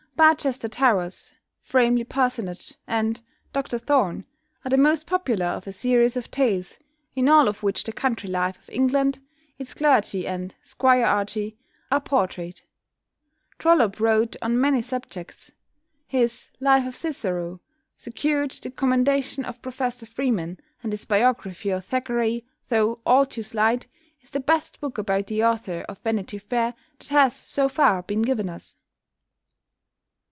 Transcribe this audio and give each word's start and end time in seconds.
"Barchester 0.17 0.67
Towers," 0.67 1.33
"Framley 1.63 2.03
Parsonage," 2.03 2.75
and 2.85 3.23
"Dr 3.53 3.79
Thorne," 3.79 4.25
are 4.63 4.69
the 4.69 4.77
most 4.77 5.07
popular 5.07 5.47
of 5.47 5.65
a 5.65 5.71
series 5.71 6.15
of 6.15 6.29
tales, 6.29 6.77
in 7.15 7.27
all 7.27 7.47
of 7.47 7.63
which 7.63 7.83
the 7.85 7.91
country 7.91 8.29
life 8.29 8.55
of 8.59 8.69
England, 8.69 9.19
its 9.57 9.73
clergy 9.73 10.27
and 10.27 10.53
squirearchy, 10.63 11.55
are 11.89 12.01
portrayed. 12.01 12.61
Trollope 13.57 13.99
wrote 13.99 14.35
on 14.43 14.61
many 14.61 14.79
subjects. 14.83 15.53
His 16.05 16.51
"Life 16.59 16.85
of 16.85 16.95
Cicero" 16.95 17.59
secured 17.97 18.51
the 18.51 18.69
commendation 18.69 19.43
of 19.43 19.59
Professor 19.63 20.05
Freeman, 20.05 20.59
and 20.83 20.93
his 20.93 21.03
biography 21.03 21.71
of 21.71 21.83
Thackeray, 21.85 22.45
though 22.69 22.99
all 23.07 23.25
too 23.25 23.41
slight, 23.41 23.87
is 24.21 24.29
the 24.29 24.39
best 24.39 24.79
book 24.81 24.99
about 24.99 25.25
the 25.25 25.43
author 25.43 25.83
of 25.89 25.97
"Vanity 25.97 26.37
Fair" 26.37 26.75
that 26.99 27.07
has 27.07 27.35
so 27.35 27.67
far 27.67 28.03
been 28.03 28.21
given 28.21 28.51
us. 28.51 28.77